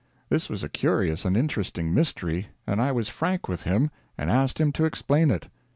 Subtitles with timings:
[0.29, 4.59] This was a curious and interesting mystery, and I was frank with him, and asked
[4.59, 5.45] him to explain it.